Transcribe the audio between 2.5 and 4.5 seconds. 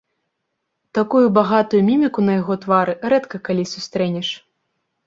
твары рэдка калі сустрэнеш.